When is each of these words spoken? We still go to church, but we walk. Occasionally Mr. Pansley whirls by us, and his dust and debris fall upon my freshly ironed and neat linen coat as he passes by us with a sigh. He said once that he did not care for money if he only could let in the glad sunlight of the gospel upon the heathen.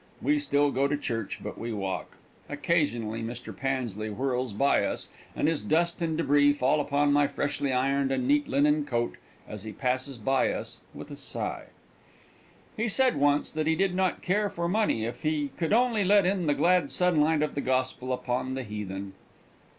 We 0.19 0.39
still 0.39 0.71
go 0.71 0.87
to 0.87 0.97
church, 0.97 1.41
but 1.43 1.59
we 1.59 1.71
walk. 1.71 2.17
Occasionally 2.49 3.21
Mr. 3.21 3.55
Pansley 3.55 4.07
whirls 4.09 4.51
by 4.51 4.83
us, 4.83 5.09
and 5.35 5.47
his 5.47 5.61
dust 5.61 6.01
and 6.01 6.17
debris 6.17 6.53
fall 6.53 6.81
upon 6.81 7.13
my 7.13 7.27
freshly 7.27 7.71
ironed 7.71 8.11
and 8.11 8.27
neat 8.27 8.47
linen 8.47 8.83
coat 8.83 9.17
as 9.47 9.61
he 9.61 9.71
passes 9.71 10.17
by 10.17 10.51
us 10.51 10.79
with 10.95 11.11
a 11.11 11.15
sigh. 11.15 11.65
He 12.75 12.87
said 12.87 13.15
once 13.15 13.51
that 13.51 13.67
he 13.67 13.75
did 13.75 13.93
not 13.93 14.23
care 14.23 14.49
for 14.49 14.67
money 14.67 15.05
if 15.05 15.21
he 15.21 15.51
only 15.71 16.01
could 16.01 16.07
let 16.07 16.25
in 16.25 16.47
the 16.47 16.55
glad 16.55 16.89
sunlight 16.89 17.43
of 17.43 17.53
the 17.53 17.61
gospel 17.61 18.11
upon 18.11 18.55
the 18.55 18.63
heathen. 18.63 19.13